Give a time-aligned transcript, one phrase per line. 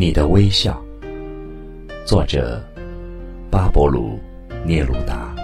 [0.00, 0.82] 你的微笑，
[2.06, 2.58] 作者
[3.50, 4.18] 巴勃鲁·
[4.64, 5.36] 聂鲁达。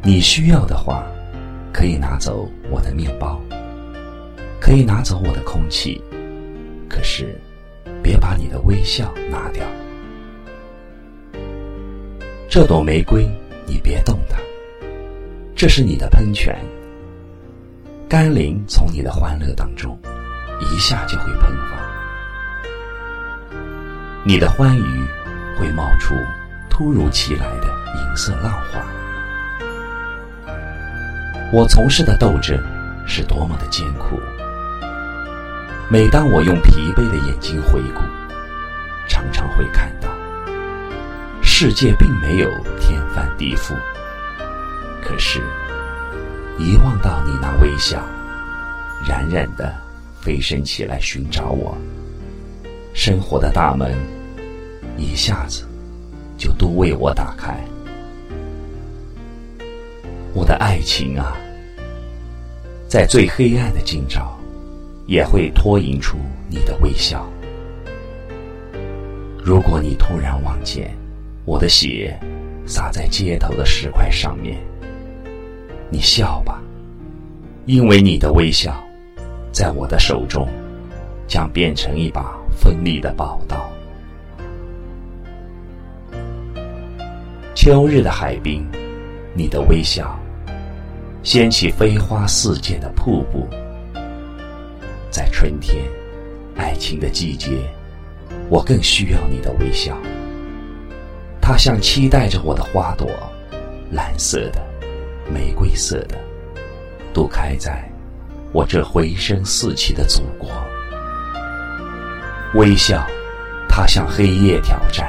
[0.00, 1.04] 你需要的话，
[1.72, 3.42] 可以拿走我的面包，
[4.60, 6.00] 可以拿走我的空气，
[6.88, 7.36] 可是
[8.00, 9.66] 别把你的微笑拿掉。
[12.48, 13.28] 这朵玫瑰，
[13.66, 14.38] 你别动它，
[15.56, 16.56] 这是你的喷泉。
[18.08, 19.98] 甘霖从你的欢乐当中，
[20.60, 21.78] 一下就会喷发。
[24.24, 25.06] 你的欢愉
[25.58, 26.14] 会冒出
[26.68, 28.80] 突如其来的银色浪花。
[31.52, 32.58] 我从事的斗争
[33.06, 34.20] 是多么的艰苦。
[35.88, 38.02] 每当我用疲惫的眼睛回顾，
[39.08, 40.08] 常常会看到，
[41.40, 43.74] 世界并没有天翻地覆。
[45.02, 45.40] 可是。
[46.60, 48.04] 一望到你那微笑，
[49.06, 49.72] 冉冉的
[50.28, 51.74] 飞升起来寻找我，
[52.92, 53.96] 生活的大门
[54.98, 55.66] 一下子
[56.36, 57.58] 就都为我打开。
[60.34, 61.34] 我的爱情啊，
[62.86, 64.38] 在最黑暗的今朝，
[65.06, 66.18] 也会脱颖出
[66.50, 67.26] 你的微笑。
[69.42, 70.94] 如果你突然望见
[71.46, 72.14] 我的血
[72.66, 74.60] 洒在街头的石块上面。
[75.88, 76.62] 你笑吧，
[77.64, 78.78] 因为你的微笑，
[79.52, 80.48] 在我的手中，
[81.26, 83.68] 将变成一把锋利的宝刀。
[87.54, 88.66] 秋日的海滨，
[89.34, 90.18] 你的微笑，
[91.22, 93.48] 掀起飞花似溅的瀑布。
[95.10, 95.84] 在春天，
[96.56, 97.58] 爱情的季节，
[98.48, 99.96] 我更需要你的微笑。
[101.40, 103.08] 它像期待着我的花朵，
[103.90, 104.68] 蓝色的。
[105.30, 106.16] 玫瑰色的，
[107.12, 107.86] 都开在
[108.52, 110.50] 我这回声四起的祖国。
[112.54, 113.06] 微笑，
[113.68, 115.06] 它向黑夜挑战，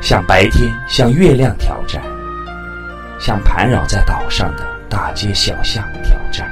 [0.00, 2.02] 向白天，向月亮挑战，
[3.18, 6.50] 向盘绕在岛上的大街小巷挑战，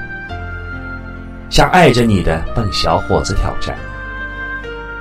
[1.48, 3.74] 向爱着你的笨小伙子挑战。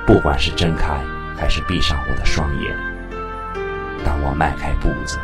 [0.06, 0.98] 不管是睁开
[1.36, 2.74] 还是闭上我的双眼，
[4.02, 5.18] 当我迈开步子。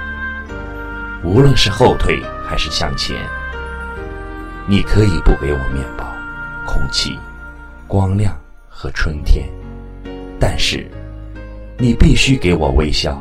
[1.24, 3.16] 无论是后退还是向前，
[4.70, 6.04] 你可以不给我面包、
[6.66, 7.18] 空气、
[7.86, 9.48] 光亮和春天，
[10.38, 10.86] 但是
[11.78, 13.18] 你必须给我微笑，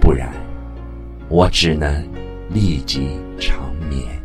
[0.00, 0.32] 不然
[1.28, 2.00] 我只能
[2.48, 4.21] 立即长眠。